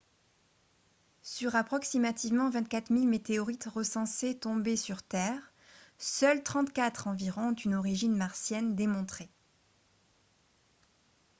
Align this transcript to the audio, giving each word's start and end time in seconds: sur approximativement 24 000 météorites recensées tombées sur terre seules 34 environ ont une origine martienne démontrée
sur 1.21 1.55
approximativement 1.55 2.49
24 2.49 2.87
000 2.91 3.05
météorites 3.05 3.65
recensées 3.71 4.35
tombées 4.35 4.75
sur 4.75 5.03
terre 5.03 5.53
seules 5.99 6.41
34 6.41 7.05
environ 7.05 7.49
ont 7.49 7.53
une 7.53 7.75
origine 7.75 8.15
martienne 8.17 8.73
démontrée 8.75 9.29